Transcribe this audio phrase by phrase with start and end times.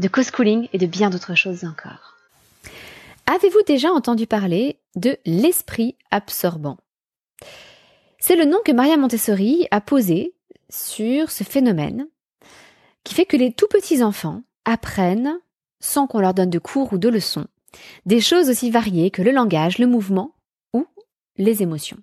[0.00, 2.16] de co-schooling et de bien d'autres choses encore.
[3.26, 6.78] Avez-vous déjà entendu parler de l'esprit absorbant?
[8.18, 10.34] C'est le nom que Maria Montessori a posé
[10.68, 12.08] sur ce phénomène
[13.04, 15.38] qui fait que les tout petits enfants apprennent,
[15.80, 17.46] sans qu'on leur donne de cours ou de leçons,
[18.04, 20.34] des choses aussi variées que le langage, le mouvement
[20.74, 20.86] ou
[21.36, 21.98] les émotions.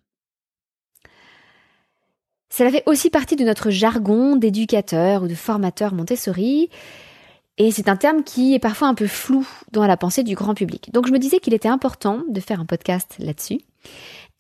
[2.50, 6.70] Cela fait aussi partie de notre jargon d'éducateur ou de formateur Montessori,
[7.58, 10.54] et c'est un terme qui est parfois un peu flou dans la pensée du grand
[10.54, 10.92] public.
[10.94, 13.60] Donc je me disais qu'il était important de faire un podcast là-dessus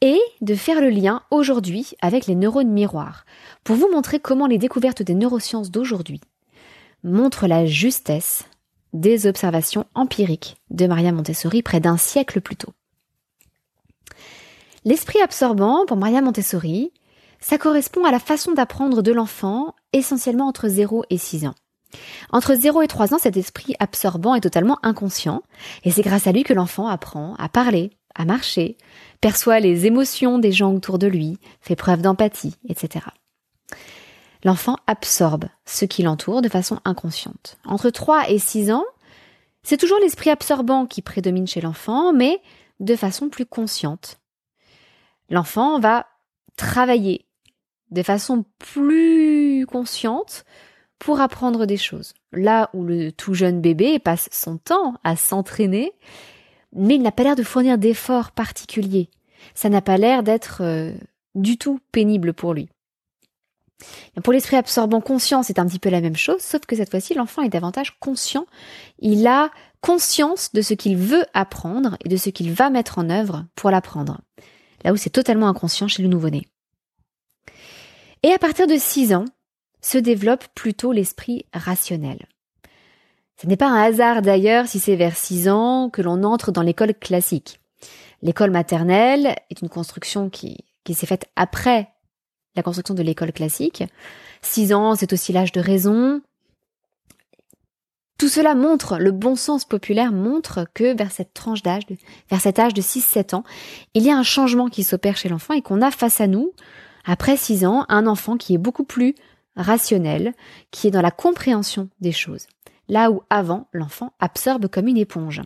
[0.01, 3.25] et de faire le lien aujourd'hui avec les neurones miroirs
[3.63, 6.21] pour vous montrer comment les découvertes des neurosciences d'aujourd'hui
[7.03, 8.45] montrent la justesse
[8.93, 12.73] des observations empiriques de Maria Montessori près d'un siècle plus tôt.
[14.85, 16.91] L'esprit absorbant pour Maria Montessori,
[17.39, 21.55] ça correspond à la façon d'apprendre de l'enfant essentiellement entre 0 et 6 ans.
[22.31, 25.43] Entre 0 et 3 ans, cet esprit absorbant est totalement inconscient,
[25.83, 28.77] et c'est grâce à lui que l'enfant apprend à parler, à marcher,
[29.21, 33.05] perçoit les émotions des gens autour de lui, fait preuve d'empathie, etc.
[34.43, 37.57] L'enfant absorbe ce qui l'entoure de façon inconsciente.
[37.65, 38.85] Entre 3 et 6 ans,
[39.63, 42.41] c'est toujours l'esprit absorbant qui prédomine chez l'enfant, mais
[42.79, 44.19] de façon plus consciente.
[45.29, 46.07] L'enfant va
[46.55, 47.25] travailler
[47.91, 50.45] de façon plus consciente
[50.99, 52.13] pour apprendre des choses.
[52.31, 55.91] Là où le tout jeune bébé passe son temps à s'entraîner,
[56.73, 59.09] mais il n'a pas l'air de fournir d'efforts particuliers.
[59.53, 60.93] Ça n'a pas l'air d'être euh,
[61.35, 62.69] du tout pénible pour lui.
[64.23, 67.13] Pour l'esprit absorbant conscient, c'est un petit peu la même chose, sauf que cette fois-ci,
[67.13, 68.47] l'enfant est davantage conscient.
[68.99, 73.09] Il a conscience de ce qu'il veut apprendre et de ce qu'il va mettre en
[73.09, 74.19] œuvre pour l'apprendre.
[74.83, 76.47] Là où c'est totalement inconscient chez le nouveau-né.
[78.23, 79.25] Et à partir de 6 ans,
[79.87, 82.27] se développe plutôt l'esprit rationnel.
[83.41, 86.61] Ce n'est pas un hasard d'ailleurs si c'est vers 6 ans que l'on entre dans
[86.61, 87.61] l'école classique.
[88.21, 91.87] L'école maternelle est une construction qui, qui s'est faite après
[92.55, 93.85] la construction de l'école classique.
[94.41, 96.21] 6 ans, c'est aussi l'âge de raison.
[98.17, 101.83] Tout cela montre, le bon sens populaire montre que vers cette tranche d'âge,
[102.29, 103.43] vers cet âge de 6-7 ans,
[103.93, 106.51] il y a un changement qui s'opère chez l'enfant et qu'on a face à nous,
[107.05, 109.15] après 6 ans, un enfant qui est beaucoup plus
[109.57, 110.33] rationnel,
[110.71, 112.47] qui est dans la compréhension des choses.
[112.87, 115.41] Là où avant, l'enfant absorbe comme une éponge.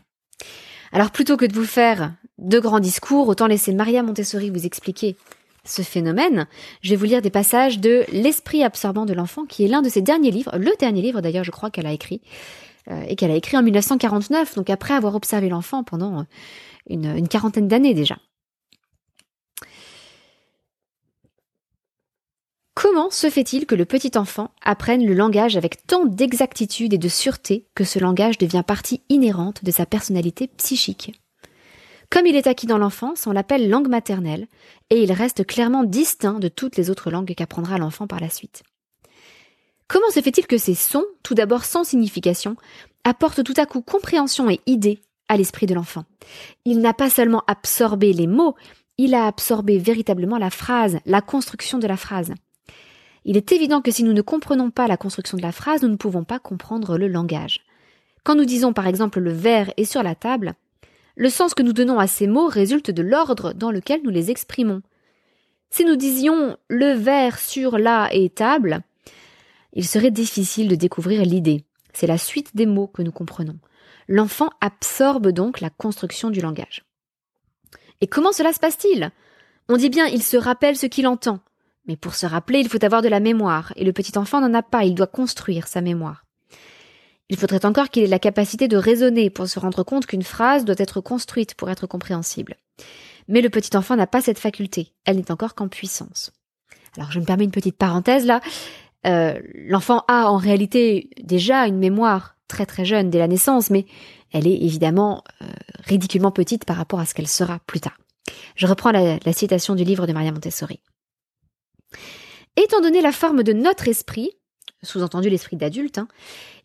[0.91, 5.15] Alors plutôt que de vous faire de grands discours, autant laisser Maria Montessori vous expliquer
[5.63, 6.47] ce phénomène,
[6.81, 9.89] je vais vous lire des passages de L'esprit absorbant de l'enfant, qui est l'un de
[9.89, 12.21] ses derniers livres, le dernier livre d'ailleurs je crois qu'elle a écrit,
[12.89, 16.25] euh, et qu'elle a écrit en 1949, donc après avoir observé l'enfant pendant
[16.89, 18.17] une quarantaine d'années déjà.
[22.93, 27.07] Comment se fait-il que le petit enfant apprenne le langage avec tant d'exactitude et de
[27.07, 31.17] sûreté que ce langage devient partie inhérente de sa personnalité psychique?
[32.09, 34.45] Comme il est acquis dans l'enfance, on l'appelle langue maternelle,
[34.89, 38.61] et il reste clairement distinct de toutes les autres langues qu'apprendra l'enfant par la suite.
[39.87, 42.57] Comment se fait-il que ces sons, tout d'abord sans signification,
[43.05, 44.99] apportent tout à coup compréhension et idée
[45.29, 46.03] à l'esprit de l'enfant?
[46.65, 48.55] Il n'a pas seulement absorbé les mots,
[48.97, 52.33] il a absorbé véritablement la phrase, la construction de la phrase.
[53.25, 55.89] Il est évident que si nous ne comprenons pas la construction de la phrase, nous
[55.89, 57.61] ne pouvons pas comprendre le langage.
[58.23, 60.53] Quand nous disons par exemple le verre est sur la table,
[61.15, 64.31] le sens que nous donnons à ces mots résulte de l'ordre dans lequel nous les
[64.31, 64.81] exprimons.
[65.69, 68.81] Si nous disions le verre sur la et table,
[69.73, 71.63] il serait difficile de découvrir l'idée.
[71.93, 73.57] C'est la suite des mots que nous comprenons.
[74.07, 76.85] L'enfant absorbe donc la construction du langage.
[78.01, 79.11] Et comment cela se passe-t-il?
[79.69, 81.39] On dit bien il se rappelle ce qu'il entend.
[81.87, 84.53] Mais pour se rappeler, il faut avoir de la mémoire, et le petit enfant n'en
[84.53, 86.25] a pas, il doit construire sa mémoire.
[87.29, 90.65] Il faudrait encore qu'il ait la capacité de raisonner pour se rendre compte qu'une phrase
[90.65, 92.57] doit être construite pour être compréhensible.
[93.27, 96.31] Mais le petit enfant n'a pas cette faculté, elle n'est encore qu'en puissance.
[96.97, 98.41] Alors je me permets une petite parenthèse là.
[99.07, 103.85] Euh, l'enfant a en réalité déjà une mémoire très très jeune dès la naissance, mais
[104.31, 105.45] elle est évidemment euh,
[105.85, 107.97] ridiculement petite par rapport à ce qu'elle sera plus tard.
[108.55, 110.81] Je reprends la, la citation du livre de Maria Montessori.
[112.57, 114.31] Étant donné la forme de notre esprit,
[114.83, 116.07] sous-entendu l'esprit d'adulte, hein,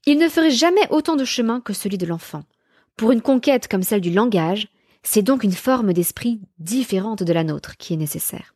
[0.07, 2.43] il ne ferait jamais autant de chemin que celui de l'enfant.
[2.97, 4.69] Pour une conquête comme celle du langage,
[5.03, 8.55] c'est donc une forme d'esprit différente de la nôtre qui est nécessaire.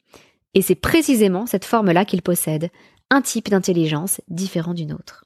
[0.55, 2.71] Et c'est précisément cette forme-là qu'il possède,
[3.11, 5.25] un type d'intelligence différent d'une autre.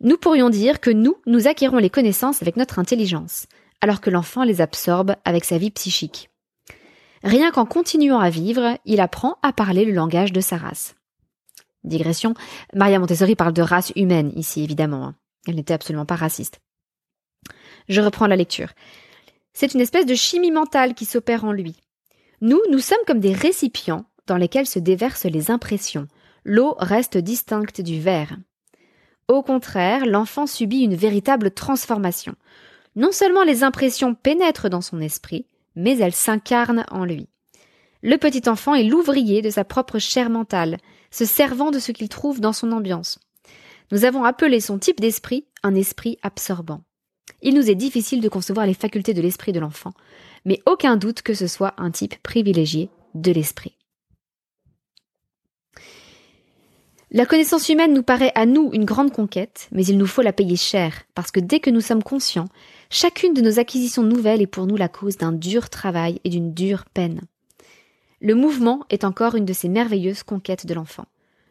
[0.00, 3.46] Nous pourrions dire que nous, nous acquérons les connaissances avec notre intelligence,
[3.80, 6.30] alors que l'enfant les absorbe avec sa vie psychique.
[7.26, 10.94] Rien qu'en continuant à vivre, il apprend à parler le langage de sa race.
[11.82, 12.34] Digression,
[12.72, 15.06] Maria Montessori parle de race humaine ici, évidemment.
[15.06, 15.16] Hein.
[15.48, 16.60] Elle n'était absolument pas raciste.
[17.88, 18.68] Je reprends la lecture.
[19.54, 21.80] C'est une espèce de chimie mentale qui s'opère en lui.
[22.42, 26.06] Nous, nous sommes comme des récipients dans lesquels se déversent les impressions.
[26.44, 28.36] L'eau reste distincte du verre.
[29.26, 32.36] Au contraire, l'enfant subit une véritable transformation.
[32.94, 35.44] Non seulement les impressions pénètrent dans son esprit,
[35.76, 37.28] mais elles s'incarnent en lui.
[38.02, 40.78] Le petit enfant est l'ouvrier de sa propre chair mentale,
[41.10, 43.18] se servant de ce qu'il trouve dans son ambiance.
[43.92, 46.82] Nous avons appelé son type d'esprit un esprit absorbant.
[47.42, 49.92] Il nous est difficile de concevoir les facultés de l'esprit de l'enfant,
[50.44, 53.76] mais aucun doute que ce soit un type privilégié de l'esprit.
[57.12, 60.32] La connaissance humaine nous paraît à nous une grande conquête, mais il nous faut la
[60.32, 62.48] payer cher, parce que dès que nous sommes conscients,
[62.90, 66.54] chacune de nos acquisitions nouvelles est pour nous la cause d'un dur travail et d'une
[66.54, 67.22] dure peine.
[68.20, 71.06] Le mouvement est encore une de ces merveilleuses conquêtes de l'enfant.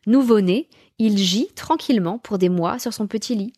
[0.08, 3.54] Nouveau-né, il gît tranquillement pour des mois sur son petit lit.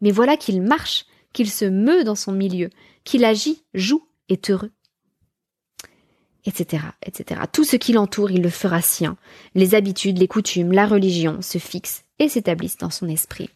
[0.00, 2.70] Mais voilà qu'il marche, qu'il se meut dans son milieu,
[3.04, 4.70] qu'il agit, joue, est heureux
[6.44, 7.40] etc., etc.
[7.52, 9.16] Tout ce qui l'entoure, il le fera sien.
[9.54, 13.50] Les habitudes, les coutumes, la religion se fixent et s'établissent dans son esprit.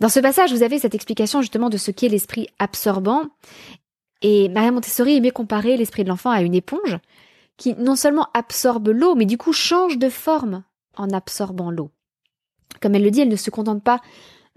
[0.00, 3.24] Dans ce passage, vous avez cette explication justement de ce qu'est l'esprit absorbant.
[4.22, 6.98] Et Maria Montessori aimait comparer l'esprit de l'enfant à une éponge
[7.56, 10.62] qui non seulement absorbe l'eau, mais du coup change de forme
[10.96, 11.90] en absorbant l'eau.
[12.80, 14.00] Comme elle le dit, elle ne se contente pas,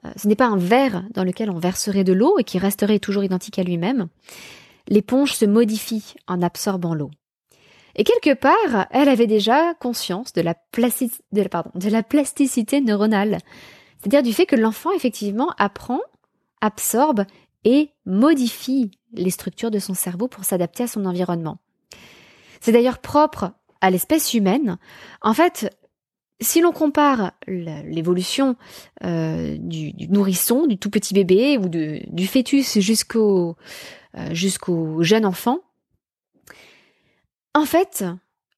[0.05, 2.99] euh, ce n'est pas un verre dans lequel on verserait de l'eau et qui resterait
[2.99, 4.07] toujours identique à lui-même
[4.87, 7.11] l'éponge se modifie en absorbant l'eau.
[7.95, 13.37] Et quelque part, elle avait déjà conscience de la, de la plasticité neuronale,
[14.03, 16.01] c'est-à-dire du fait que l'enfant effectivement apprend,
[16.59, 17.23] absorbe
[17.63, 21.59] et modifie les structures de son cerveau pour s'adapter à son environnement.
[22.59, 24.77] C'est d'ailleurs propre à l'espèce humaine.
[25.21, 25.73] En fait,
[26.41, 28.57] si l'on compare l'évolution
[29.05, 32.77] euh, du, nourrisson, du tout petit bébé ou du fœtus
[33.15, 33.53] euh,
[34.31, 35.59] jusqu'au jeune enfant,
[37.53, 38.03] en fait,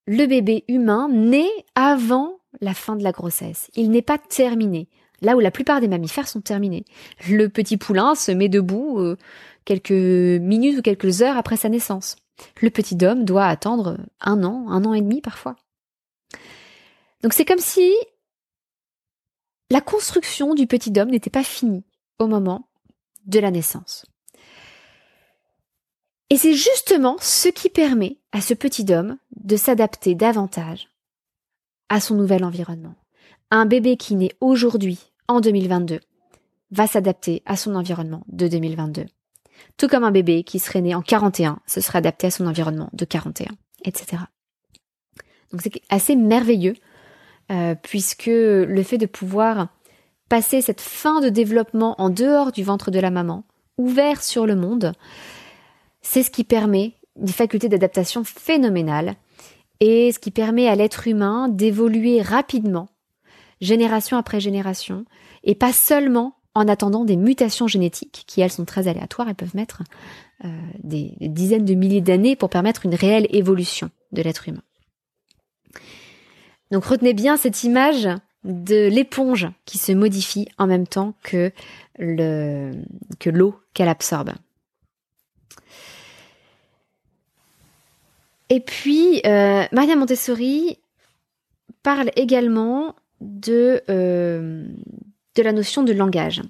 [0.08, 3.70] le bébé humain naît avant la fin de la grossesse.
[3.76, 4.90] Il n'est pas terminé.
[5.25, 6.86] Là où la plupart des mammifères sont terminés.
[7.27, 9.18] Le petit poulain se met debout euh,
[9.66, 12.18] quelques minutes ou quelques heures après sa naissance.
[12.62, 15.56] Le petit homme doit attendre un an, un an et demi parfois.
[17.24, 17.92] Donc c'est comme si
[19.72, 21.83] la construction du petit homme n'était pas finie
[22.19, 22.69] au moment
[23.25, 24.06] de la naissance.
[26.30, 30.88] Et c'est justement ce qui permet à ce petit homme de s'adapter davantage
[31.89, 32.94] à son nouvel environnement.
[33.50, 36.00] Un bébé qui naît aujourd'hui, en 2022,
[36.72, 39.06] va s'adapter à son environnement de 2022.
[39.77, 42.89] Tout comme un bébé qui serait né en 41 se serait adapté à son environnement
[42.94, 43.48] de 41,
[43.83, 44.24] etc.
[45.51, 46.75] Donc c'est assez merveilleux,
[47.51, 49.69] euh, puisque le fait de pouvoir
[50.30, 53.44] passer cette fin de développement en dehors du ventre de la maman,
[53.77, 54.94] ouvert sur le monde,
[56.01, 59.15] c'est ce qui permet des facultés d'adaptation phénoménales
[59.79, 62.89] et ce qui permet à l'être humain d'évoluer rapidement,
[63.65, 65.05] génération après génération,
[65.43, 69.55] et pas seulement en attendant des mutations génétiques qui, elles, sont très aléatoires et peuvent
[69.55, 69.84] mettre
[70.45, 70.48] euh,
[70.84, 74.63] des, dizaines de milliers d'années pour permettre une réelle évolution de l'être humain.
[76.72, 78.07] Donc retenez bien cette image
[78.45, 81.51] de l'éponge qui se modifie en même temps que
[81.98, 82.72] le
[83.19, 84.31] que l'eau qu'elle absorbe.
[88.50, 90.77] Et puis, euh, Maria Montessori
[91.81, 92.95] parle également
[93.25, 94.65] de, euh,
[95.36, 96.41] de la notion de langage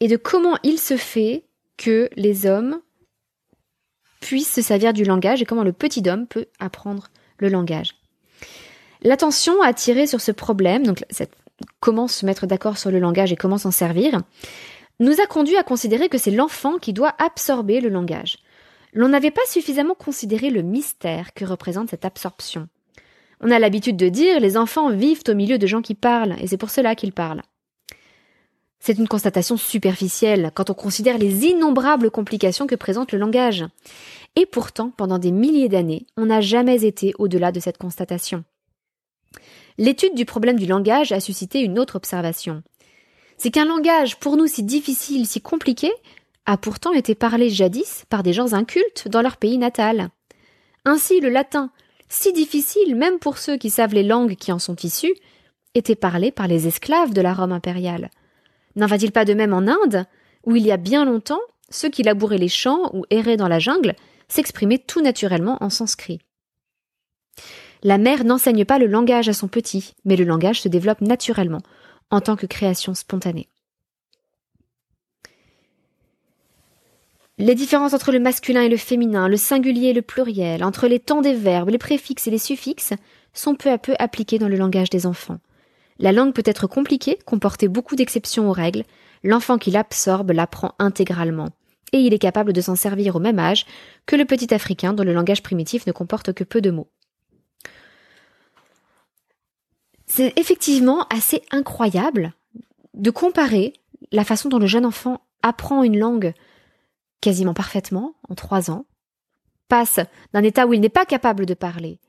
[0.00, 1.44] et de comment il se fait
[1.76, 2.80] que les hommes
[4.20, 7.08] puissent se servir du langage et comment le petit homme peut apprendre
[7.38, 7.94] le langage.
[9.02, 11.04] L'attention attirée sur ce problème, donc
[11.78, 14.20] comment se mettre d'accord sur le langage et comment s'en servir,
[14.98, 18.38] nous a conduit à considérer que c'est l'enfant qui doit absorber le langage
[18.92, 22.68] l'on n'avait pas suffisamment considéré le mystère que représente cette absorption.
[23.40, 26.46] On a l'habitude de dire les enfants vivent au milieu de gens qui parlent, et
[26.46, 27.42] c'est pour cela qu'ils parlent.
[28.80, 33.64] C'est une constatation superficielle quand on considère les innombrables complications que présente le langage.
[34.36, 38.44] Et pourtant, pendant des milliers d'années, on n'a jamais été au-delà de cette constatation.
[39.78, 42.62] L'étude du problème du langage a suscité une autre observation.
[43.36, 45.92] C'est qu'un langage pour nous si difficile, si compliqué,
[46.46, 50.08] a pourtant été parlé jadis par des gens incultes dans leur pays natal.
[50.84, 51.70] Ainsi, le latin,
[52.08, 55.14] si difficile même pour ceux qui savent les langues qui en sont issues,
[55.74, 58.10] était parlé par les esclaves de la Rome impériale.
[58.76, 60.04] N'en va-t-il pas de même en Inde,
[60.44, 63.58] où il y a bien longtemps, ceux qui labouraient les champs ou erraient dans la
[63.58, 63.94] jungle
[64.28, 66.20] s'exprimaient tout naturellement en sanskrit.
[67.82, 71.62] La mère n'enseigne pas le langage à son petit, mais le langage se développe naturellement,
[72.10, 73.48] en tant que création spontanée.
[77.38, 80.98] Les différences entre le masculin et le féminin, le singulier et le pluriel, entre les
[80.98, 82.94] temps des verbes, les préfixes et les suffixes,
[83.32, 85.38] sont peu à peu appliqués dans le langage des enfants.
[86.00, 88.82] La langue peut être compliquée, comporter beaucoup d'exceptions aux règles.
[89.22, 91.48] L'enfant qui l'absorbe l'apprend intégralement.
[91.92, 93.66] Et il est capable de s'en servir au même âge
[94.06, 96.88] que le petit africain dont le langage primitif ne comporte que peu de mots.
[100.06, 102.32] C'est effectivement assez incroyable
[102.94, 103.74] de comparer
[104.10, 106.32] la façon dont le jeune enfant apprend une langue
[107.20, 108.86] quasiment parfaitement en trois ans,
[109.68, 110.00] passe
[110.32, 112.00] d'un état où il n'est pas capable de parler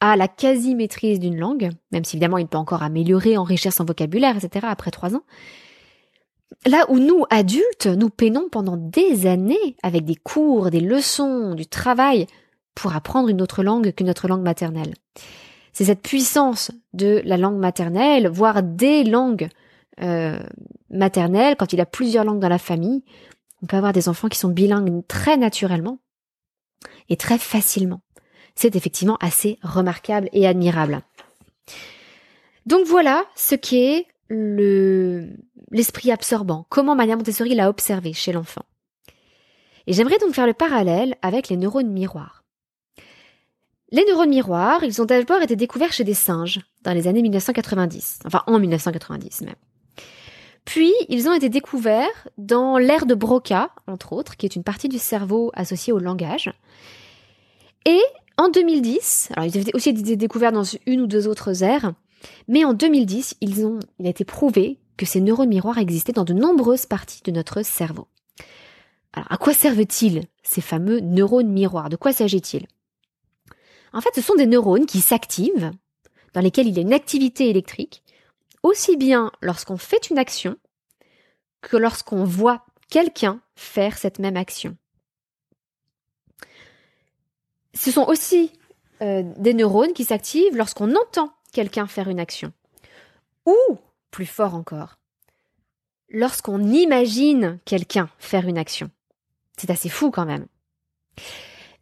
[0.00, 4.36] à la quasi-maîtrise d'une langue, même si évidemment il peut encore améliorer, enrichir son vocabulaire,
[4.36, 4.66] etc.
[4.68, 5.22] après trois ans.
[6.66, 11.66] Là où nous, adultes, nous peinons pendant des années avec des cours, des leçons, du
[11.66, 12.26] travail
[12.74, 14.94] pour apprendre une autre langue que notre langue maternelle.
[15.72, 19.48] C'est cette puissance de la langue maternelle, voire des langues
[20.00, 20.38] euh,
[20.90, 23.02] maternelles, quand il a plusieurs langues dans la famille,
[23.62, 25.98] on peut avoir des enfants qui sont bilingues très naturellement
[27.08, 28.02] et très facilement
[28.54, 31.02] c'est effectivement assez remarquable et admirable.
[32.66, 35.30] Donc voilà ce qui est le,
[35.70, 38.62] l'esprit absorbant, comment Maria Montessori l'a observé chez l'enfant.
[39.86, 42.44] Et j'aimerais donc faire le parallèle avec les neurones miroirs.
[43.90, 48.20] Les neurones miroirs, ils ont d'abord été découverts chez des singes dans les années 1990,
[48.24, 49.54] enfin en 1990 même.
[50.64, 54.88] Puis, ils ont été découverts dans l'aire de Broca, entre autres, qui est une partie
[54.88, 56.52] du cerveau associée au langage.
[57.84, 58.00] Et
[58.38, 61.92] en 2010, alors ils avaient aussi été découverts dans une ou deux autres aires,
[62.48, 66.24] mais en 2010, ils ont, il a été prouvé que ces neurones miroirs existaient dans
[66.24, 68.06] de nombreuses parties de notre cerveau.
[69.12, 71.88] Alors, à quoi servent-ils ces fameux neurones miroirs?
[71.88, 72.66] De quoi s'agit-il?
[73.92, 75.72] En fait, ce sont des neurones qui s'activent,
[76.32, 78.01] dans lesquels il y a une activité électrique,
[78.62, 80.56] aussi bien lorsqu'on fait une action
[81.60, 84.76] que lorsqu'on voit quelqu'un faire cette même action
[87.74, 88.52] ce sont aussi
[89.00, 92.52] euh, des neurones qui s'activent lorsqu'on entend quelqu'un faire une action.
[93.46, 93.56] Ou,
[94.10, 94.98] plus fort encore,
[96.08, 98.90] lorsqu'on imagine quelqu'un faire une action.
[99.56, 100.46] C'est assez fou quand même.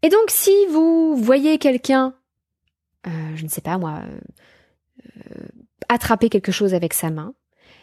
[0.02, 2.14] Et donc si vous voyez quelqu'un,
[3.06, 4.00] euh, je ne sais pas moi,
[5.04, 5.49] euh,
[5.90, 7.35] attraper quelque chose avec sa main,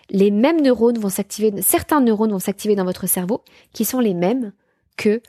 [0.09, 4.13] les mêmes neurones vont s'activer, certains neurones vont s'activer dans votre cerveau qui sont les
[4.13, 4.53] mêmes
[4.95, 5.21] que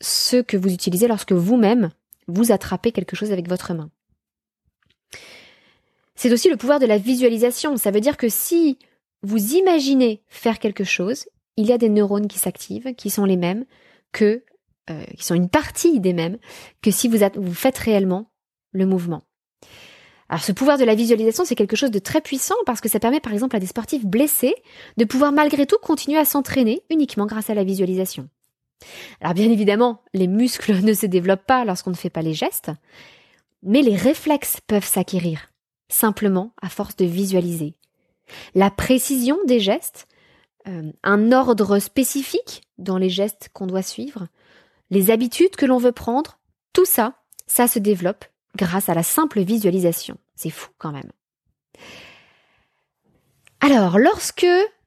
[0.00, 1.90] ceux que vous utilisez lorsque vous-même
[2.28, 3.90] vous attrapez quelque chose avec votre main.
[6.14, 7.76] C'est aussi le pouvoir de la visualisation.
[7.76, 8.78] Ça veut dire que si
[9.22, 13.36] vous imaginez faire quelque chose, il y a des neurones qui s'activent, qui sont les
[13.36, 13.66] mêmes
[14.12, 14.42] que,
[14.88, 16.38] euh, qui sont une partie des mêmes
[16.80, 18.30] que si vous, vous faites réellement
[18.72, 19.22] le mouvement.
[20.32, 22.98] Alors ce pouvoir de la visualisation, c'est quelque chose de très puissant parce que ça
[22.98, 24.54] permet par exemple à des sportifs blessés
[24.96, 28.30] de pouvoir malgré tout continuer à s'entraîner uniquement grâce à la visualisation.
[29.20, 32.70] Alors bien évidemment, les muscles ne se développent pas lorsqu'on ne fait pas les gestes,
[33.62, 35.50] mais les réflexes peuvent s'acquérir,
[35.90, 37.74] simplement à force de visualiser.
[38.54, 40.08] La précision des gestes,
[40.66, 44.28] euh, un ordre spécifique dans les gestes qu'on doit suivre,
[44.88, 46.38] les habitudes que l'on veut prendre,
[46.72, 48.24] tout ça, ça se développe
[48.56, 50.16] grâce à la simple visualisation.
[50.34, 51.10] C'est fou quand même.
[53.60, 54.46] Alors, lorsque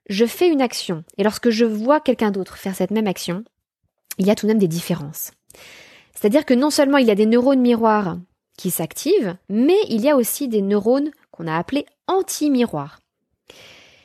[0.10, 3.44] je fais une action et lorsque je vois quelqu'un d'autre faire cette même action,
[4.18, 5.32] il y a tout de même des différences.
[6.14, 8.18] C'est-à-dire que non seulement il y a des neurones miroirs
[8.58, 13.00] qui s'activent, mais il y a aussi des neurones qu'on a appelés anti-miroirs.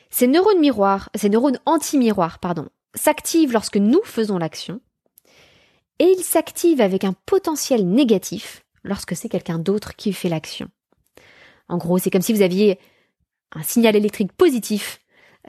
[0.09, 4.81] Ces neurones miroirs, ces neurones anti-miroirs, pardon, s'activent lorsque nous faisons l'action,
[5.99, 10.69] et ils s'activent avec un potentiel négatif lorsque c'est quelqu'un d'autre qui fait l'action.
[11.69, 12.79] En gros, c'est comme si vous aviez
[13.53, 14.99] un signal électrique positif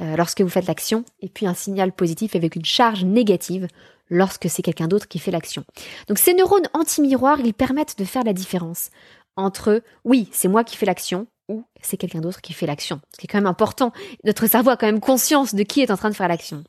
[0.00, 3.68] euh, lorsque vous faites l'action, et puis un signal positif avec une charge négative
[4.08, 5.64] lorsque c'est quelqu'un d'autre qui fait l'action.
[6.08, 8.90] Donc ces neurones anti-miroirs, ils permettent de faire la différence
[9.36, 13.00] entre oui, c'est moi qui fais l'action ou c'est quelqu'un d'autre qui fait l'action.
[13.12, 13.92] Ce qui est quand même important.
[14.24, 16.64] Notre cerveau a quand même conscience de qui est en train de faire l'action.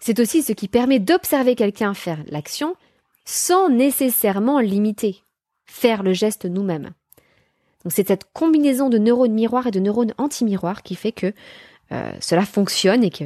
[0.00, 2.76] C'est aussi ce qui permet d'observer quelqu'un faire l'action
[3.24, 5.22] sans nécessairement l'imiter,
[5.68, 6.90] faire le geste nous-mêmes.
[7.84, 11.32] Donc c'est cette combinaison de neurones miroirs et de neurones anti-miroirs qui fait que
[11.92, 13.24] euh, cela fonctionne et que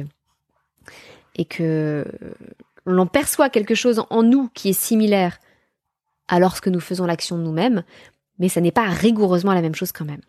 [1.35, 2.05] et que
[2.85, 5.39] on en perçoit quelque chose en nous qui est similaire
[6.27, 7.83] à lorsque nous faisons l'action nous-mêmes,
[8.39, 10.21] mais ça n'est pas rigoureusement la même chose quand même.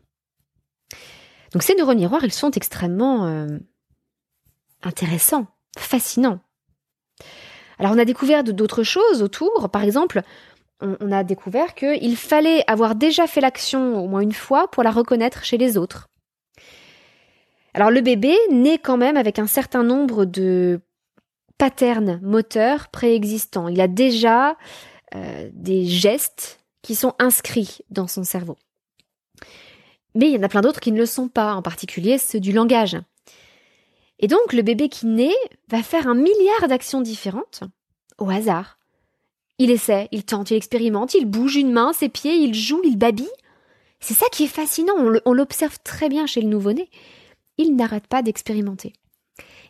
[1.52, 3.58] Donc ces neurones miroirs, ils sont extrêmement euh,
[4.82, 6.40] intéressants, fascinants.
[7.78, 9.68] Alors on a découvert d'autres choses autour.
[9.70, 10.22] Par exemple,
[10.80, 14.90] on, a découvert qu'il fallait avoir déjà fait l'action au moins une fois pour la
[14.90, 16.08] reconnaître chez les autres.
[17.74, 20.80] Alors le bébé naît quand même avec un certain nombre de
[21.58, 23.68] patterns moteurs préexistants.
[23.68, 24.56] Il a déjà
[25.14, 28.58] euh, des gestes qui sont inscrits dans son cerveau.
[30.14, 32.40] Mais il y en a plein d'autres qui ne le sont pas, en particulier ceux
[32.40, 32.96] du langage.
[34.20, 35.34] Et donc le bébé qui naît
[35.68, 37.64] va faire un milliard d'actions différentes
[38.18, 38.78] au hasard.
[39.58, 42.98] Il essaie, il tente, il expérimente, il bouge une main, ses pieds, il joue, il
[42.98, 43.28] babille.
[44.00, 44.94] C'est ça qui est fascinant,
[45.24, 46.90] on l'observe très bien chez le nouveau-né
[47.58, 48.92] il n'arrête pas d'expérimenter.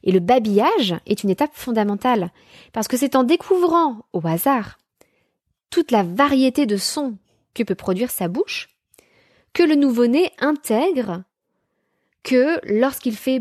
[0.02, 2.30] Et le babillage est une étape fondamentale,
[2.72, 4.78] parce que c'est en découvrant, au hasard,
[5.70, 7.16] toute la variété de sons
[7.54, 8.68] que peut produire sa bouche,
[9.52, 11.22] que le nouveau-né intègre
[12.22, 13.40] que lorsqu'il fait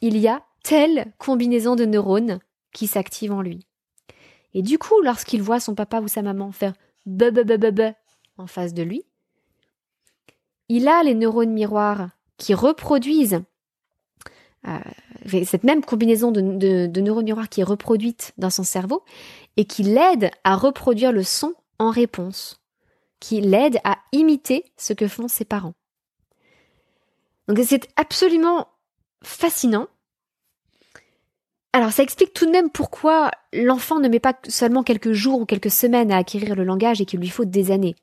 [0.00, 2.40] il y a telle combinaison de neurones
[2.72, 3.66] qui s'active en lui.
[4.54, 6.74] Et du coup, lorsqu'il voit son papa ou sa maman faire
[7.06, 7.24] b
[8.36, 9.04] en face de lui,
[10.68, 13.42] il a les neurones miroirs qui reproduisent
[14.66, 14.78] euh,
[15.44, 19.04] cette même combinaison de, de, neurones miroirs qui est reproduite dans son cerveau
[19.56, 22.62] et qui l'aide à reproduire le son en réponse,
[23.20, 25.74] qui l'aide à imiter ce que font ses parents.
[27.46, 28.68] Donc c'est absolument
[29.22, 29.88] fascinant.
[31.74, 35.44] Alors ça explique tout de même pourquoi l'enfant ne met pas seulement quelques jours ou
[35.44, 37.96] quelques semaines à acquérir le langage et qu'il lui faut des années.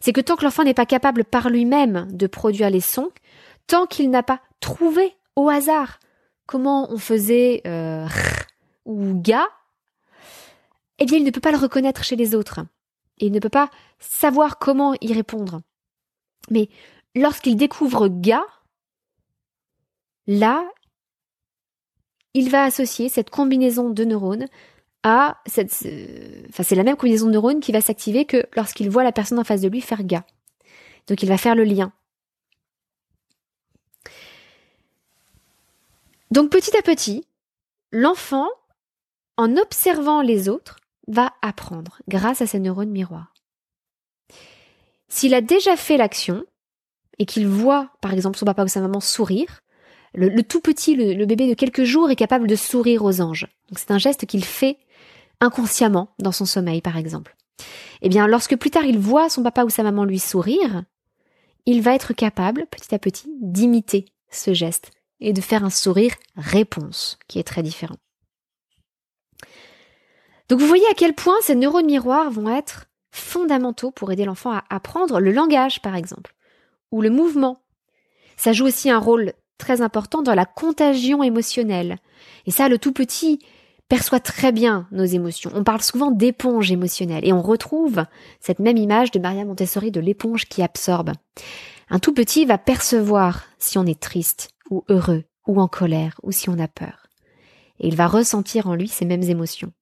[0.00, 3.10] C'est que tant que l'enfant n'est pas capable par lui-même de produire les sons,
[3.66, 6.00] tant qu'il n'a pas trouvé au hasard
[6.46, 8.06] comment on faisait euh,
[8.86, 9.46] ou ga,
[10.98, 12.60] eh bien il ne peut pas le reconnaître chez les autres.
[13.18, 13.68] Et il ne peut pas
[13.98, 15.60] savoir comment y répondre.
[16.48, 16.70] Mais
[17.14, 18.42] lorsqu'il découvre ga,
[20.26, 20.64] là,
[22.36, 24.46] il va associer cette combinaison de neurones
[25.02, 25.72] à cette,
[26.50, 29.38] enfin c'est la même combinaison de neurones qui va s'activer que lorsqu'il voit la personne
[29.38, 30.22] en face de lui faire ga.
[31.06, 31.92] Donc il va faire le lien.
[36.30, 37.26] Donc petit à petit,
[37.90, 38.48] l'enfant,
[39.38, 40.76] en observant les autres,
[41.08, 43.32] va apprendre grâce à ses neurones miroirs.
[45.08, 46.44] S'il a déjà fait l'action
[47.18, 49.62] et qu'il voit, par exemple, son papa ou sa maman sourire,
[50.16, 53.46] le, tout petit, le, bébé de quelques jours est capable de sourire aux anges.
[53.68, 54.78] Donc c'est un geste qu'il fait
[55.40, 57.36] inconsciemment dans son sommeil, par exemple.
[58.02, 60.84] Eh bien, lorsque plus tard il voit son papa ou sa maman lui sourire,
[61.66, 66.14] il va être capable, petit à petit, d'imiter ce geste et de faire un sourire
[66.36, 67.96] réponse, qui est très différent.
[70.48, 74.52] Donc vous voyez à quel point ces neurones miroirs vont être fondamentaux pour aider l'enfant
[74.52, 76.34] à apprendre le langage, par exemple,
[76.92, 77.62] ou le mouvement.
[78.36, 81.98] Ça joue aussi un rôle très important dans la contagion émotionnelle.
[82.46, 83.40] Et ça, le tout petit
[83.88, 85.50] perçoit très bien nos émotions.
[85.54, 88.04] On parle souvent d'éponge émotionnelle et on retrouve
[88.40, 91.12] cette même image de Maria Montessori de l'éponge qui absorbe.
[91.88, 96.32] Un tout petit va percevoir si on est triste, ou heureux, ou en colère, ou
[96.32, 97.06] si on a peur.
[97.78, 99.72] Et il va ressentir en lui ces mêmes émotions.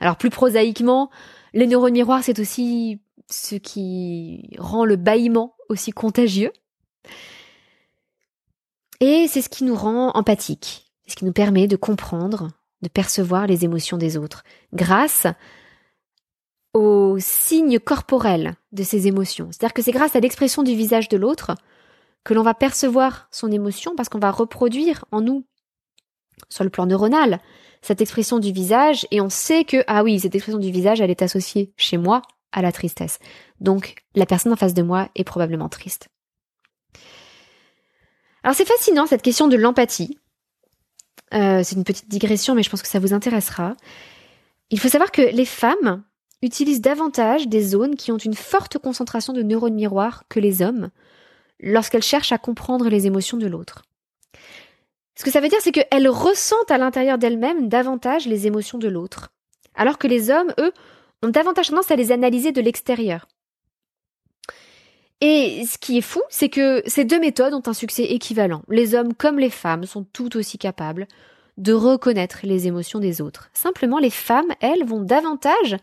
[0.00, 1.10] Alors plus prosaïquement,
[1.52, 6.52] les neurones miroirs, c'est aussi ce qui rend le bâillement aussi contagieux.
[9.02, 13.48] Et c'est ce qui nous rend empathiques, ce qui nous permet de comprendre, de percevoir
[13.48, 15.26] les émotions des autres, grâce
[16.72, 19.48] aux signes corporels de ces émotions.
[19.50, 21.56] C'est-à-dire que c'est grâce à l'expression du visage de l'autre
[22.22, 25.44] que l'on va percevoir son émotion parce qu'on va reproduire en nous,
[26.48, 27.40] sur le plan neuronal,
[27.82, 31.10] cette expression du visage et on sait que, ah oui, cette expression du visage, elle
[31.10, 33.18] est associée chez moi à la tristesse.
[33.58, 36.08] Donc, la personne en face de moi est probablement triste.
[38.42, 40.18] Alors c'est fascinant cette question de l'empathie.
[41.34, 43.74] Euh, c'est une petite digression, mais je pense que ça vous intéressera.
[44.70, 46.02] Il faut savoir que les femmes
[46.42, 50.90] utilisent davantage des zones qui ont une forte concentration de neurones miroirs que les hommes,
[51.60, 53.84] lorsqu'elles cherchent à comprendre les émotions de l'autre.
[55.14, 58.88] Ce que ça veut dire, c'est qu'elles ressentent à l'intérieur d'elles-mêmes davantage les émotions de
[58.88, 59.30] l'autre,
[59.74, 60.72] alors que les hommes, eux,
[61.22, 63.28] ont davantage tendance à les analyser de l'extérieur.
[65.24, 68.62] Et ce qui est fou, c'est que ces deux méthodes ont un succès équivalent.
[68.68, 71.06] Les hommes comme les femmes sont tout aussi capables
[71.58, 73.48] de reconnaître les émotions des autres.
[73.52, 75.76] Simplement, les femmes, elles, vont davantage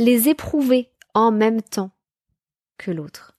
[0.00, 1.92] les éprouver en même temps
[2.78, 3.36] que l'autre.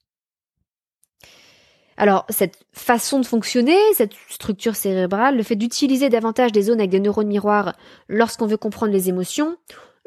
[1.97, 6.91] Alors, cette façon de fonctionner, cette structure cérébrale, le fait d'utiliser davantage des zones avec
[6.91, 7.76] des neurones miroirs
[8.08, 9.58] lorsqu'on veut comprendre les émotions,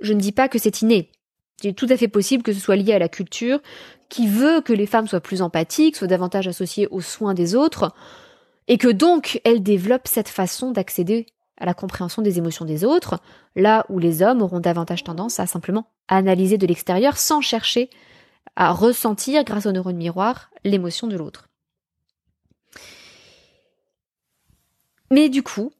[0.01, 1.11] je ne dis pas que c'est inné.
[1.61, 3.61] C'est tout à fait possible que ce soit lié à la culture,
[4.11, 7.95] qui veut que les femmes soient plus empathiques, soient davantage associées aux soins des autres,
[8.69, 13.21] et que donc elles développent cette façon d'accéder à la compréhension des émotions des autres,
[13.55, 17.89] là où les hommes auront davantage tendance à simplement analyser de l'extérieur sans chercher
[18.57, 21.49] à ressentir, grâce aux neurones miroirs, l'émotion de l'autre.
[25.11, 25.73] Mais du coup,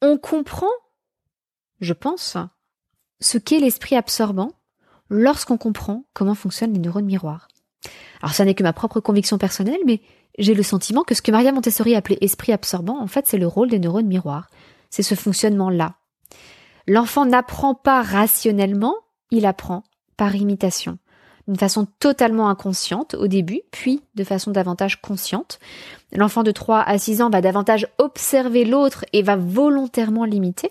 [0.00, 0.70] on comprend,
[1.80, 2.36] je pense,
[3.20, 4.52] ce qu'est l'esprit absorbant
[5.12, 7.48] lorsqu'on comprend comment fonctionnent les neurones miroirs.
[8.22, 10.00] Alors ça n'est que ma propre conviction personnelle, mais
[10.38, 13.46] j'ai le sentiment que ce que Maria Montessori appelait esprit absorbant, en fait, c'est le
[13.46, 14.48] rôle des neurones miroirs.
[14.88, 15.96] C'est ce fonctionnement-là.
[16.86, 18.94] L'enfant n'apprend pas rationnellement,
[19.30, 19.84] il apprend
[20.16, 20.98] par imitation,
[21.46, 25.58] d'une façon totalement inconsciente au début, puis de façon davantage consciente.
[26.12, 30.70] L'enfant de 3 à 6 ans va davantage observer l'autre et va volontairement l'imiter,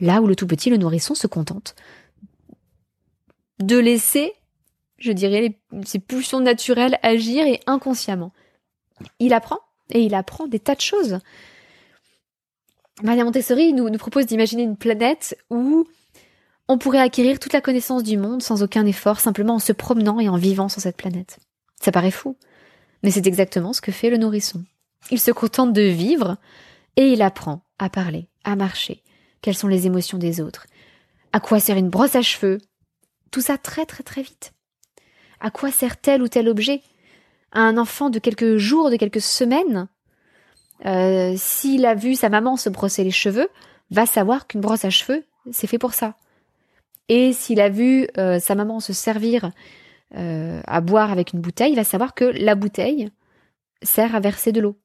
[0.00, 1.74] là où le tout petit, le nourrisson, se contente
[3.60, 4.32] de laisser,
[4.98, 8.32] je dirais, ses pulsions naturelles agir et inconsciemment.
[9.18, 11.18] Il apprend, et il apprend des tas de choses.
[13.02, 15.86] Maria Montessori nous, nous propose d'imaginer une planète où
[16.68, 20.20] on pourrait acquérir toute la connaissance du monde sans aucun effort, simplement en se promenant
[20.20, 21.38] et en vivant sur cette planète.
[21.80, 22.36] Ça paraît fou,
[23.02, 24.62] mais c'est exactement ce que fait le nourrisson.
[25.10, 26.36] Il se contente de vivre
[26.96, 29.02] et il apprend à parler, à marcher,
[29.40, 30.66] quelles sont les émotions des autres,
[31.32, 32.58] à quoi sert une brosse à cheveux,
[33.30, 34.52] tout ça très très très vite.
[35.40, 36.82] À quoi sert tel ou tel objet
[37.52, 39.88] À un enfant de quelques jours, de quelques semaines,
[40.86, 43.48] euh, s'il a vu sa maman se brosser les cheveux,
[43.90, 46.14] va savoir qu'une brosse à cheveux, c'est fait pour ça.
[47.08, 49.50] Et s'il a vu euh, sa maman se servir
[50.16, 53.08] euh, à boire avec une bouteille, il va savoir que la bouteille
[53.82, 54.76] sert à verser de l'eau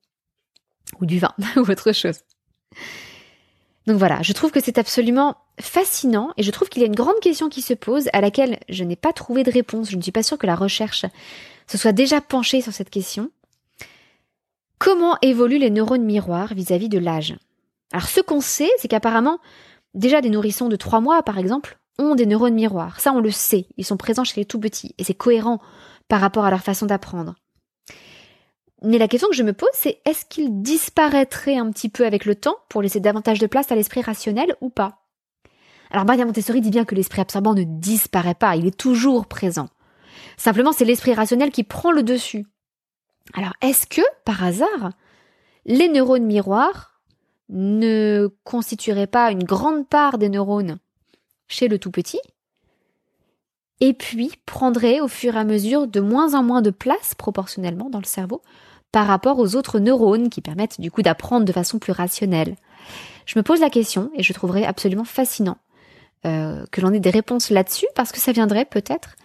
[1.00, 2.20] ou du vin ou autre chose.
[3.88, 6.96] Donc voilà, je trouve que c'est absolument fascinant et je trouve qu'il y a une
[6.96, 9.92] grande question qui se pose à laquelle je n'ai pas trouvé de réponse.
[9.92, 11.06] Je ne suis pas sûre que la recherche
[11.68, 13.30] se soit déjà penchée sur cette question.
[14.80, 17.36] Comment évoluent les neurones miroirs vis-à-vis de l'âge?
[17.94, 19.40] Alors ce qu'on sait, c'est qu'apparemment,
[19.94, 23.00] déjà des nourrissons de 3 mois par exemple, ont des neurones miroirs.
[23.00, 25.62] Ça on le sait, ils sont présents chez les tout petits et c'est cohérent
[26.08, 27.36] par rapport à leur façon d'apprendre.
[28.86, 32.26] Mais la question que je me pose, c'est est-ce qu'il disparaîtrait un petit peu avec
[32.26, 35.02] le temps pour laisser davantage de place à l'esprit rationnel ou pas?
[35.90, 39.70] Alors Maria Montessori dit bien que l'esprit absorbant ne disparaît pas, il est toujours présent.
[40.38, 42.46] Simplement, c'est l'esprit rationnel qui prend le dessus.
[43.34, 44.92] Alors, est-ce que, par hasard,
[45.66, 47.02] les neurones miroirs
[47.50, 50.78] ne constitueraient pas une grande part des neurones
[51.48, 52.20] chez le tout petit
[53.82, 57.90] et puis prendraient au fur et à mesure de moins en moins de place proportionnellement
[57.90, 58.42] dans le cerveau
[58.96, 62.56] par rapport aux autres neurones qui permettent du coup d'apprendre de façon plus rationnelle.
[63.26, 65.58] Je me pose la question et je trouverais absolument fascinant
[66.26, 69.18] euh, que l'on ait des réponses là-dessus parce que ça viendrait peut-être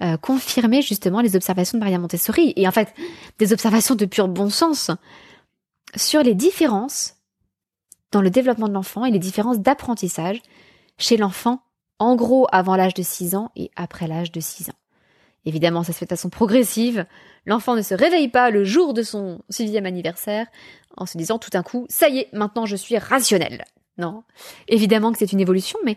[0.00, 2.94] euh, confirmer justement les observations de Maria Montessori et en fait
[3.38, 4.90] des observations de pur bon sens
[5.96, 7.16] sur les différences
[8.12, 10.40] dans le développement de l'enfant et les différences d'apprentissage
[10.96, 11.60] chez l'enfant
[11.98, 14.80] en gros avant l'âge de 6 ans et après l'âge de 6 ans.
[15.46, 17.06] Évidemment, ça se fait de façon progressive.
[17.46, 20.46] L'enfant ne se réveille pas le jour de son sixième anniversaire
[20.96, 23.64] en se disant tout d'un coup, ça y est, maintenant je suis rationnel.
[23.96, 24.24] Non.
[24.68, 25.96] Évidemment que c'est une évolution, mais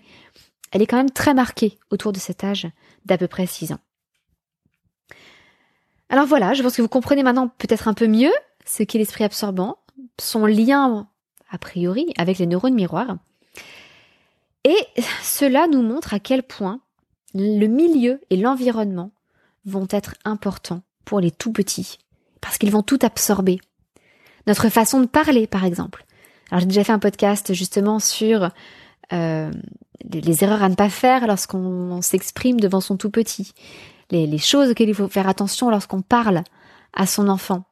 [0.72, 2.68] elle est quand même très marquée autour de cet âge
[3.06, 3.80] d'à peu près 6 ans.
[6.10, 8.32] Alors voilà, je pense que vous comprenez maintenant peut-être un peu mieux
[8.66, 9.78] ce qu'est l'esprit absorbant,
[10.20, 11.10] son lien,
[11.50, 13.18] a priori, avec les neurones miroirs.
[14.64, 14.78] Et
[15.22, 16.82] cela nous montre à quel point
[17.34, 19.12] le milieu et l'environnement
[19.66, 22.00] vont être importants pour les tout petits,
[22.42, 23.60] parce qu'ils vont tout absorber.
[24.48, 26.06] Notre façon de parler, par exemple.
[26.52, 28.50] Alors j'ai déjà fait un podcast justement sur
[29.14, 29.52] euh,
[30.12, 33.54] les, erreurs à ne pas faire lorsqu'on s'exprime devant son tout petit,
[34.12, 36.44] les, choses auxquelles il faut faire attention lorsqu'on parle
[36.94, 37.64] à son enfant.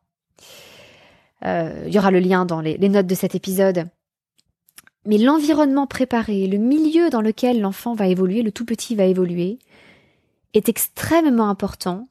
[1.46, 3.88] Euh, il y aura le lien dans les notes de cet épisode.
[5.06, 9.58] Mais l'environnement préparé, le milieu dans lequel l'enfant va évoluer, le tout petit va évoluer,
[10.54, 12.08] est extrêmement important.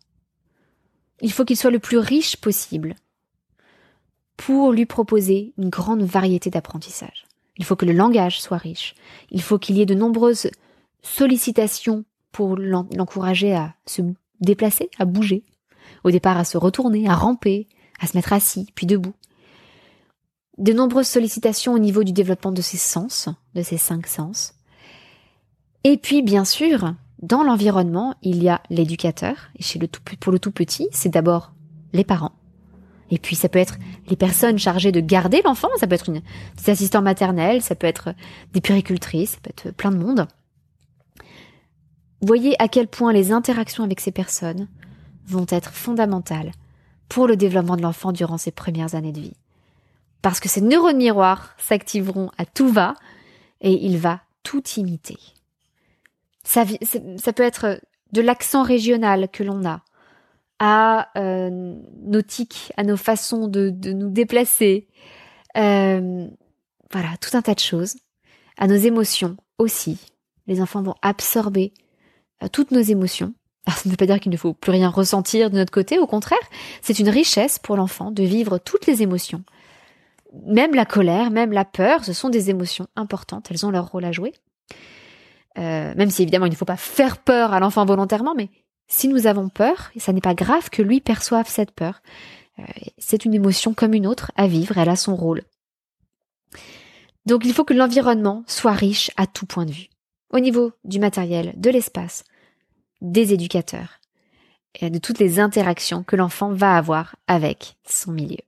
[1.20, 2.94] Il faut qu'il soit le plus riche possible
[4.36, 7.26] pour lui proposer une grande variété d'apprentissage.
[7.58, 8.94] Il faut que le langage soit riche.
[9.30, 10.50] Il faut qu'il y ait de nombreuses
[11.02, 14.02] sollicitations pour l'encourager à se
[14.40, 15.44] déplacer, à bouger.
[16.04, 17.68] Au départ, à se retourner, à ramper,
[18.00, 19.12] à se mettre assis, puis debout.
[20.56, 24.54] De nombreuses sollicitations au niveau du développement de ses sens, de ses cinq sens.
[25.84, 30.32] Et puis, bien sûr, dans l'environnement, il y a l'éducateur, et chez le tout, pour
[30.32, 31.52] le tout petit, c'est d'abord
[31.92, 32.32] les parents.
[33.10, 33.76] Et puis ça peut être
[34.08, 36.22] les personnes chargées de garder l'enfant, ça peut être une,
[36.56, 38.14] des assistants maternels, ça peut être
[38.52, 40.28] des puricultrices, ça peut être plein de monde.
[42.22, 44.68] Voyez à quel point les interactions avec ces personnes
[45.26, 46.52] vont être fondamentales
[47.08, 49.36] pour le développement de l'enfant durant ses premières années de vie.
[50.22, 52.94] Parce que ces neurones miroirs s'activeront à tout va
[53.60, 55.18] et il va tout imiter.
[56.44, 57.80] Ça, peut être
[58.12, 59.82] de l'accent régional que l'on a,
[60.58, 64.88] à euh, nos tics, à nos façons de, nous déplacer,
[65.56, 66.26] euh,
[66.90, 67.96] voilà, tout un tas de choses,
[68.58, 69.98] à nos émotions aussi.
[70.46, 71.72] Les enfants vont absorber
[72.42, 73.34] euh, toutes nos émotions.
[73.66, 75.98] Alors, ça ne veut pas dire qu'il ne faut plus rien ressentir de notre côté,
[75.98, 76.38] au contraire,
[76.82, 79.44] c'est une richesse pour l'enfant de vivre toutes les émotions.
[80.46, 84.04] Même la colère, même la peur, ce sont des émotions importantes, elles ont leur rôle
[84.04, 84.32] à jouer.
[85.56, 88.50] Même si évidemment il ne faut pas faire peur à l'enfant volontairement, mais
[88.90, 92.02] si nous avons peur, ça n'est pas grave que lui perçoive cette peur.
[92.58, 92.64] Euh,
[92.98, 95.42] c'est une émotion comme une autre à vivre, elle a son rôle.
[97.24, 99.88] Donc il faut que l'environnement soit riche à tout point de vue.
[100.32, 102.24] Au niveau du matériel, de l'espace,
[103.00, 104.00] des éducateurs,
[104.74, 108.38] et de toutes les interactions que l'enfant va avoir avec son milieu.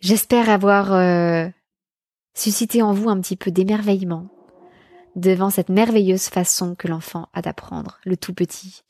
[0.00, 1.48] J'espère avoir euh,
[2.34, 4.28] suscité en vous un petit peu d'émerveillement,
[5.16, 8.82] devant cette merveilleuse façon que l'enfant a d'apprendre, le tout petit.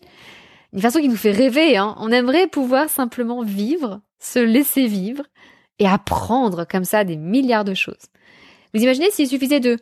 [0.72, 1.94] Une façon qui nous fait rêver, hein.
[1.98, 5.24] On aimerait pouvoir simplement vivre, se laisser vivre
[5.78, 8.06] et apprendre comme ça des milliards de choses.
[8.72, 9.78] Vous imaginez s'il suffisait de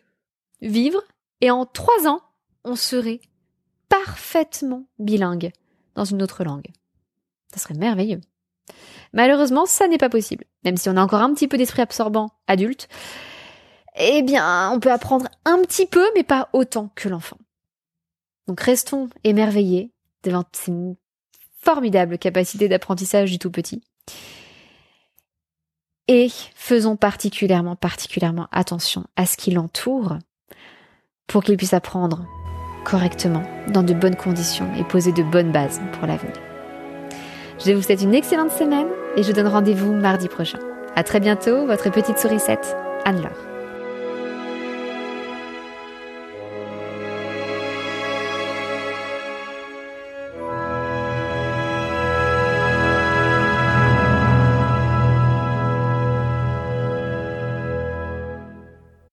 [0.60, 1.02] vivre
[1.40, 2.20] et en trois ans,
[2.64, 3.20] on serait
[3.88, 5.52] parfaitement bilingue
[5.94, 6.68] dans une autre langue.
[7.52, 8.20] Ça serait merveilleux.
[9.12, 10.44] Malheureusement, ça n'est pas possible.
[10.64, 12.88] Même si on a encore un petit peu d'esprit absorbant adulte,
[13.96, 17.38] eh bien, on peut apprendre un petit peu, mais pas autant que l'enfant.
[18.46, 19.92] Donc restons émerveillés
[20.24, 20.72] devant ces
[21.60, 23.82] formidables capacités d'apprentissage du tout petit.
[26.08, 30.18] Et faisons particulièrement, particulièrement attention à ce qui l'entoure
[31.26, 32.26] pour qu'il puisse apprendre
[32.84, 36.34] correctement, dans de bonnes conditions et poser de bonnes bases pour l'avenir.
[37.64, 40.58] Je vous souhaite une excellente semaine et je vous donne rendez-vous mardi prochain.
[40.96, 43.51] À très bientôt, votre petite sourisette, Anne-Laure.